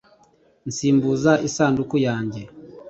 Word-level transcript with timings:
Nsimbuza 0.67 1.31
isanduku 1.47 1.95
yanjye 2.07 2.41